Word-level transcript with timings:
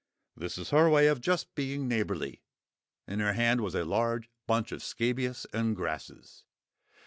This 0.35 0.57
is 0.57 0.71
her 0.71 0.89
way 0.89 1.05
of 1.05 1.21
just 1.21 1.53
being 1.53 1.87
neighbourly. 1.87 2.41
In 3.07 3.19
her 3.19 3.33
hand 3.33 3.61
was 3.61 3.75
a 3.75 3.85
large 3.85 4.31
bunch 4.47 4.71
of 4.71 4.81
scabious 4.81 5.45
and 5.53 5.75
grasses. 5.75 6.43